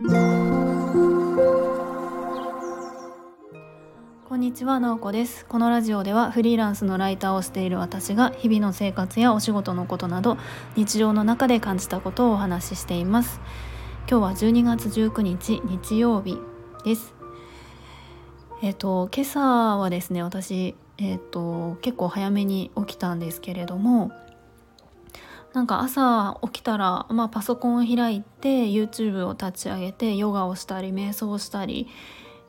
[0.00, 0.04] こ
[4.36, 5.44] んにちは、なおこです。
[5.46, 10.38] このラジオではフリーランスのライターをしている私が日々の生活やお仕事のことなど
[10.76, 13.40] 日常の中で感じたことをお話ししています。
[14.08, 16.38] 今日は12月19日日曜日
[16.84, 17.16] です。
[18.62, 24.12] えっ、と今朝はですね、私えっ、と結構早めに起きたんですけれども。
[25.54, 31.88] なんか朝起きたら、まあ、パソコンを開いて YouTube を立ち上げてヨガをしたり瞑想をしたり、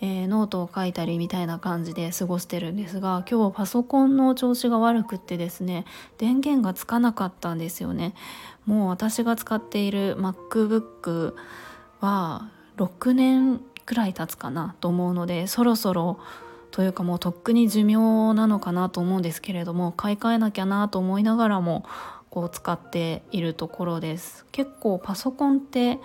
[0.00, 5.84] えー、ノートを書いたりみたいな感じで過ごしてるんですが今日パソコンの調子が悪くってですね
[6.18, 8.14] 電源がつかなかったんですよね。
[8.64, 11.34] もう私が使っている MacBook
[12.00, 16.18] は6年くらい経つかなと思うのでそろそろ
[16.70, 21.84] というかもうとっくに寿命なのかなと思うんですけれども買い替えなきゃなと思いながらも
[22.34, 24.44] こう使っているところです。
[24.50, 26.00] 結構パソコンって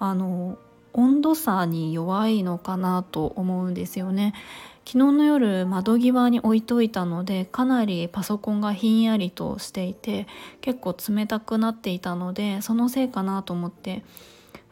[0.00, 0.58] あの
[0.92, 4.34] 温度差に弱いのかなと思うんですよね。
[4.84, 10.26] 昨日の夜窓際に置いといたのでかなりパソコンがひんやりとしていて
[10.60, 14.02] 結構冷たくなっていたのでそのせいかなと思って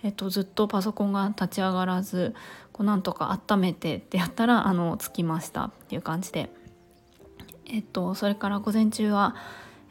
[0.02, 2.34] えっと、ずっとパソコンが立ち上がらず
[2.72, 6.50] こうなんとか温めてってやったらあのつきましたっていう感じで、
[7.66, 9.36] えっと、それから午前中は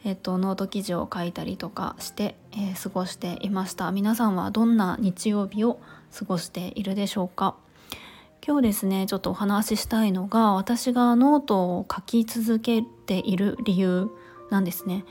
[0.04, 3.90] えっと、ノート記事を書いたりとかして、えー、過ごしていました。
[3.92, 5.80] 皆さんはどんな日曜日を
[6.16, 7.56] 過ごしているでしょうか？
[8.46, 14.08] 今日ですねちょっとお話ししたいのが私がノートを書き続けている理由
[14.48, 15.04] なんですね、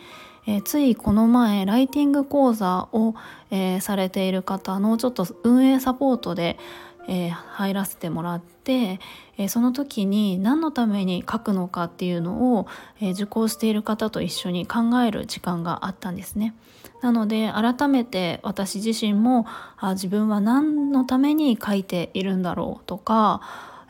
[0.47, 3.13] えー、ついこの前ライティング講座を、
[3.51, 6.57] えー、されている方のちょっと運営サポートで
[7.07, 8.99] えー、入らせてもらって、
[9.37, 12.67] えー、その時に何のために書くのかっていうのを、
[12.99, 16.53] えー、受講している方と一緒に考える時間があったんですね。
[17.01, 19.45] なので改めて私自身も
[19.77, 23.41] あ自分は何のために書いているんだろうとか、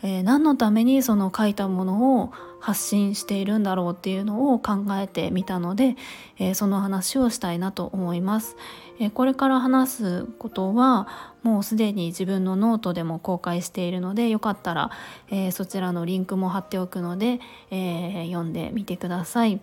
[0.08, 5.96] え何のためにその書いたものを発信しているんだろうっていうのを考えてみたので、
[6.40, 8.56] えその話をしたいなと思います。
[9.00, 11.08] えこれから話すことは
[11.44, 14.92] もうすでに自分のノートでも公開しているのでよかったら、
[15.30, 17.40] え、そちらのリンクも貼っておくので、
[17.70, 19.60] え、読んでみてください。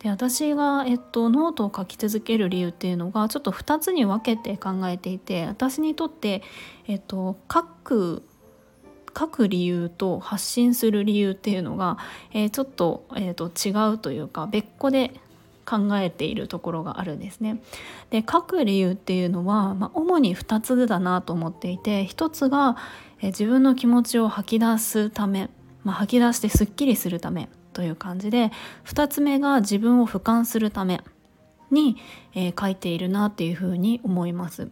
[0.00, 6.42] で私が、えっと、ノートを書き続ける理由っていうのがちょっと2つに分けて考えていて私にとって、
[6.86, 8.22] えっと、書く
[9.16, 11.98] 書く理由と発信する理由っていうのが、
[12.32, 15.12] えー、ちょっと,、えーと違うというか別個で
[15.64, 17.62] 考えているところがあるんですね。
[18.10, 22.76] で書く理由っていうのは、まあ、主に2つだなと思っていて1つが
[23.24, 25.48] え自分の気持ちを吐き出すため、
[25.82, 28.52] まあ、吐き出してすっきりするためという感じで
[28.84, 31.02] 2つ目が自分を俯瞰するため
[31.70, 31.96] に、
[32.34, 34.68] えー、書いているなっていうふうに思います。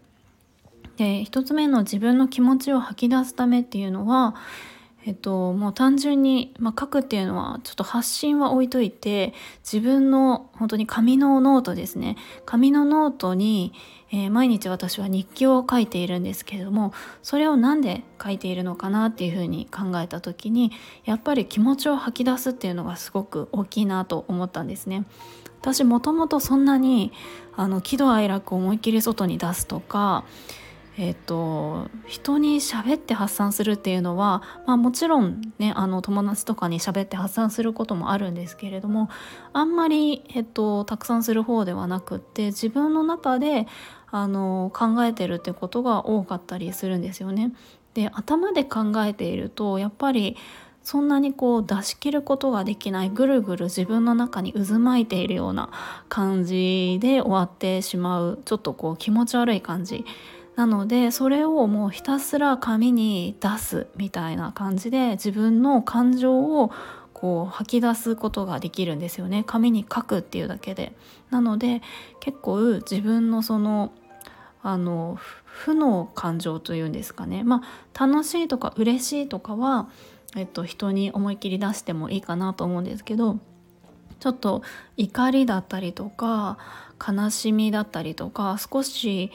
[1.02, 4.36] で1つ目の自分の気持ちを吐き出すためっていうのは
[5.04, 13.72] えっと、もう単純に、まあ、書くっていうのはちょっと発信は置いといて自分の本当に紙のノートですね紙のノートに、
[14.12, 20.70] えー、毎日私は日記を書いているんですけれどもそれを何で書いているのかなっていうふうに考えた時に
[21.04, 25.04] やっぱり気持ちを吐き出すっていうのがすごく大きいなと思ったんですね。
[25.62, 27.12] 私もともとそんなに
[27.56, 30.24] あの喜怒哀楽を思いっきり外に出すとか
[30.98, 39.08] えっと、人に喋って発散するっていうのは、まあ、もちろんねあの友達とかに喋って発散することもあるんですけれども
[39.54, 43.66] あんまり、えっと、たくさんする方ではなくって自分の中で
[44.10, 47.52] あの考えてるってことが多かったりするんですよね。
[47.94, 50.36] で頭で考えているとやっぱり
[50.82, 55.70] そんなにこう出し切ることができないぐるぐる自分の中に渦巻いているような
[56.08, 60.04] 感じで終わってしまうちょっとこう気持ち悪い感じ
[60.56, 66.70] なのでそれをもうひたすら紙に出すみたいな感じで自分の感情を
[67.14, 70.92] こう吐き出すことができるんですよね紙に書くっていうだけで。
[71.30, 71.80] なので
[72.20, 73.92] 結構自分のその
[74.62, 77.62] あの負の感情というんですかねま
[77.94, 79.88] あ楽しいとか嬉しいとかは、
[80.36, 83.38] えっと、人に思い切り出してもいいかなと思うんですけど
[84.20, 84.62] ちょっと
[84.96, 86.58] 怒りだったりとか
[87.04, 89.32] 悲しみだったりとか少し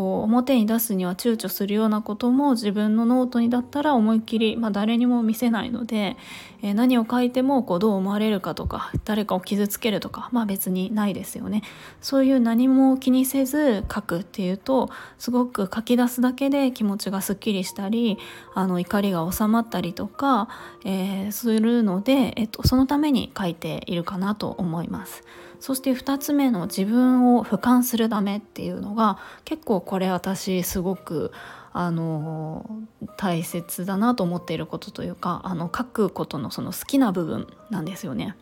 [0.00, 6.16] こう表に出すには躊躇するようなことも自分のノートにだったら思いっきり、まあ、誰にも見せないので、
[6.62, 11.62] えー、何を書いてもこうどう思われるかとか誰かを傷つけるとかまあ別にないですよね。
[12.00, 18.18] そういう何も気にせず書くっていうとすごく書き出すだけで気持ちがすっきりしたり
[18.54, 20.48] あの怒りが収まったりとか、
[20.84, 25.24] えー、するので、えっと、そのために書いているかなと思います。
[25.60, 31.32] そして2つ目の自分を俯瞰するためっていうのが結構これ私すごく
[31.72, 32.82] あの
[33.16, 38.36] 大切だなと思っていることというかあの書くことのその好きな部分なんですよね。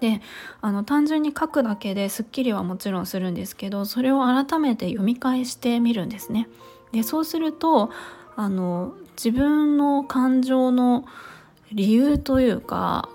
[0.00, 0.22] で
[0.62, 6.48] あの単純に書くだけですっきりはもちろんするんですけどそれを改めて読み返してみるんですね。
[6.92, 7.90] でそうすると
[8.36, 11.04] あの自分の感情の
[11.72, 13.10] 理由というか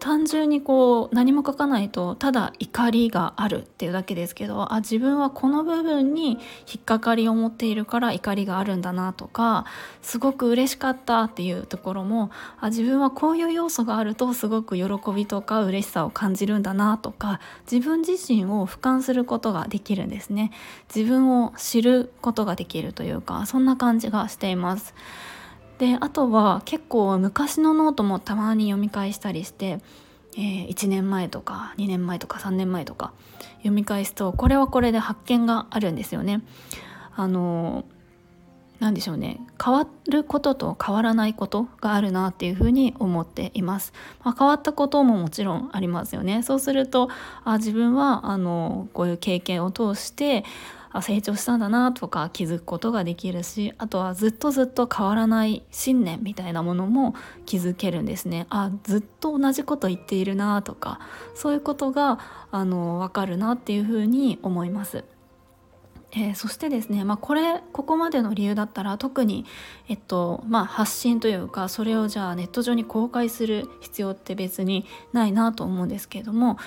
[0.00, 9.66] 単純にこう何も書かないとただ怒りがあるっていうだけですけどあ自分はこの部分に引っかかりを持っているから怒りがあるんだなとか
[10.00, 17.38] すごく嬉しかったっていうところもあ自分はこういう要素があるとすごく喜びとか嬉しさを感じるんだなとか
[17.70, 20.50] 自分自身を俯瞰することができるんですね
[20.94, 24.94] 自分を知ることができるというかそんな感じがしています。
[25.80, 29.78] であとは結構昔のノートもたまに読み返したりして、
[30.36, 33.14] えー、1年前とか2年前とか3年前とか
[33.60, 36.42] 読み返すとこれはこれで発見があるんですよね。
[37.16, 37.86] あの
[38.78, 39.40] 何でしょうね。
[39.62, 43.92] 変わることと変わらないことがあるなっていうふうに思っています、
[44.22, 46.42] まあ、変わったことももちろんありますよね。
[46.42, 47.08] そうすると
[47.44, 50.44] あ自分はあのこういう経験を通して
[50.92, 57.14] あ成長したんだなとか気づくことができるしあとはずっとずっと変わらない信念みたいなものも
[57.46, 61.00] 気づけるんですねあずっと同じこと言っているなとか
[61.34, 62.18] そういうことが
[62.50, 65.04] あの分かるなっていうふうに思います。
[66.12, 69.44] えー、そしてですね、まあ、これここまでの理由だったら特に、
[69.88, 76.58] えっとまあ、発信というかそれをじゃあネット上に公開する必要って別にないなと思うんですけれども、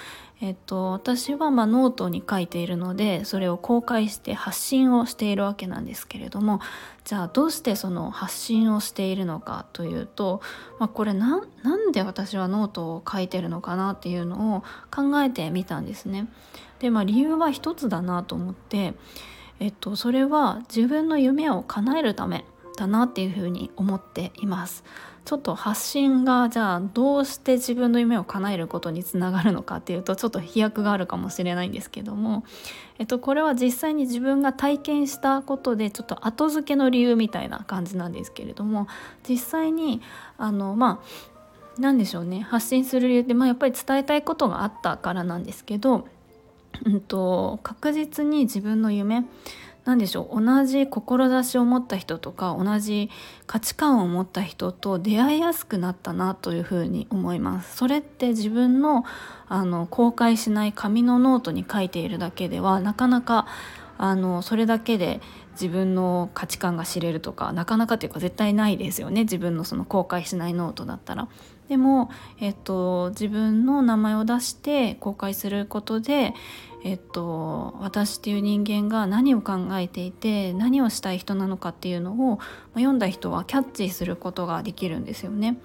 [0.44, 6.60] えっと、私はまノートに書いているのでそれを公開して発信をしているわけなんですけれども
[7.06, 10.42] じゃあどうしてその発信をしているのかというと、
[10.80, 14.64] まあ、これなんで私はノートを書いてるのかなっていうのを
[14.94, 16.28] 考えてみたんですね。
[16.80, 18.96] でまあ理由は一つだなと思って、
[19.62, 22.44] えっと、それは自分の夢を叶えるため
[22.76, 24.84] だなっていうふうに思っています。
[25.26, 32.44] ちょっと発信がじゃあどうして自分の夢を叶えることにつながるのかっていうとちょっと飛躍があるかもしれないんですけども、
[33.00, 38.88] えっと、これは実際に自分が体験したことでちょっと後付けの理由みたいな感じなんですけれども
[39.28, 40.02] 実際に
[40.38, 41.24] あのまあ
[41.80, 42.42] 何でしょうね。
[42.42, 46.08] 発信する理由って、まあ、やっぱり伝えたいことがあったからなんですけど、
[46.86, 49.26] うんと確実に自分の夢
[49.86, 53.10] 何でしょう同じ志を持った人とか同じ
[53.48, 59.04] 価値観を持った人と出会いやすくなったなというふうに思いますそれって自分の
[59.48, 63.46] あの公開しない紙のノートに書いているだけではなかなか
[63.98, 65.22] あのそれだけで
[65.52, 71.28] 自分の価値観が知れるとかなかなかというか絶対ないですよね自分のその公開しないノートだったら。
[71.74, 76.36] でも、えっと、自分の名前を出して公開することで、
[76.84, 82.40] えっと、私っていう人間が何を考えていて何をしたい人なのかっていうのを、
[82.76, 85.58] 読んだ人はキャッチすることができるんですよね。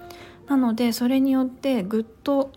[0.47, 2.49] なのでそれによってぐっと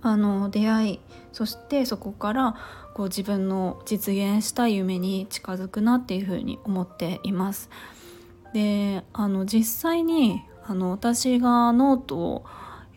[0.00, 1.00] あの出会い
[1.30, 2.56] そしてそこから
[2.92, 7.70] こう自分の実現した夢に近づくなっていうふうに思っています。
[8.52, 12.44] であの実際にあの私がノートを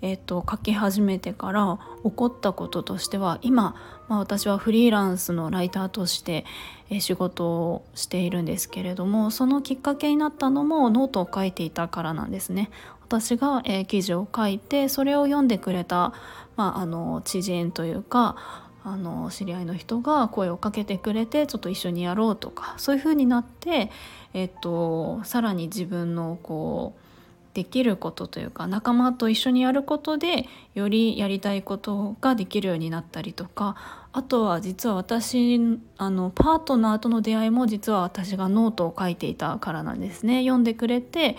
[0.02, 3.76] えーと、書き始めてから起こったこととしては今、
[4.08, 6.46] まあ、私はフリーランスのライターとして、
[6.92, 12.70] えー、仕事をしているんですけれどもそのきっかけになったのもノートを書いていたからなんですね。
[13.02, 16.14] 私が、えー、記事を書いてそれを読んでくれた、
[16.56, 18.36] まあ、あの知人というか
[18.84, 23.90] あの知り合いの人が声をかけてくれてちょっと一緒にやろうとかそういう風になって、
[24.34, 27.05] えっと、さらに自分のこう
[27.56, 33.78] できることというか仲間と一緒にやることでよりやりたいことができるようになったりとか
[34.12, 40.42] あとは実は私あのパートナーとの出会いも実は私がノートを書いていたからなんですね。
[40.42, 41.38] 読んでくれて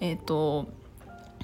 [0.00, 0.68] え、ー、と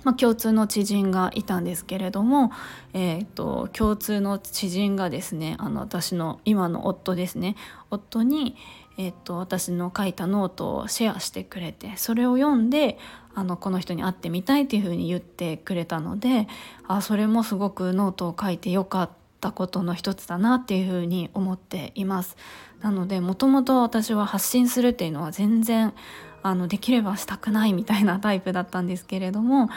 [0.04, 2.52] まあ、共通の知人がいたんですけれども、
[2.94, 7.56] えーと、共通の知人がですねあの私の今の夫ですね。
[7.90, 8.56] 夫に、
[8.96, 12.98] えーと、私の書いたノートをシェアしてくれてそれを読んで
[13.34, 16.48] あのこの人に会ってみたいっていうふうに言ってくれたので
[16.88, 19.10] あそれもすごくノートを書いてよかっ
[19.40, 22.36] たことの一つだなっていうふうに思っています。
[22.80, 25.92] なのでもともと私は発信するっていうのは全然
[26.42, 29.68] あのできればしたくないみたいなタイプだったんですけれども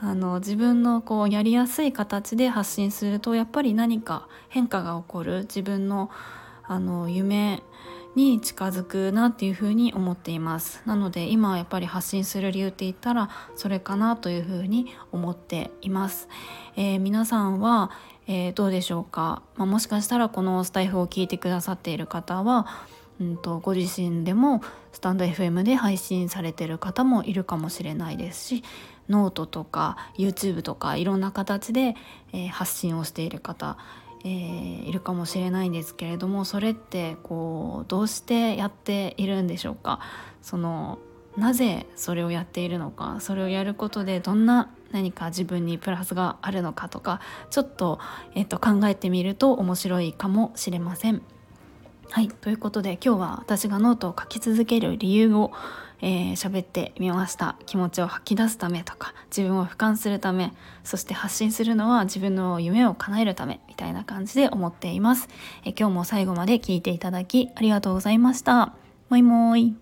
[0.00, 6.10] あの自分のこうやりやすい形で発信するとやっぱり何か変化が起こる自分の
[6.70, 7.62] あの夢
[8.18, 10.82] に近づくなっていうふうに思っています。
[10.86, 16.28] なので今はやっぱり発信する理由って言ったらそれかなというふうに思っています、
[16.74, 17.92] えー、皆さんは、
[18.26, 22.66] えー、どうでしょうか、まあ、もしかしたらこのスタイフを聞いてくださっている方は
[23.20, 28.64] うんと、ご自身でもスタンド FM で配信されてる方もいるかもしれないですし
[29.08, 31.94] ノートとか YouTube とかいろんな形で、
[32.32, 33.78] えー、発信をしている方、
[34.24, 40.00] えー、いるかもしれないんですけれどもそれってこうどうしてやっているんでしょうか？
[40.42, 40.98] その
[41.36, 43.18] なぜそれをやっているのか？
[43.20, 47.20] それをやることでどんな何か自分にプラスがあるのかとか
[47.50, 48.00] ちょっと,、
[48.34, 51.22] えー、と考えてみると面白いかもしれません。
[52.10, 55.52] はいということで今日は私がノートを書き続ける理由を
[56.00, 57.56] えー、喋ってみました。
[57.66, 60.52] 気持ちを吐き出すためとか自分を俯瞰するため
[60.84, 65.28] そして発信するのは自分の夢を叶えるためみたいな感じで思っています、
[65.64, 68.74] えー、今日も最後まで聞いていただきありがとうございました。
[69.08, 69.76] もいもーい。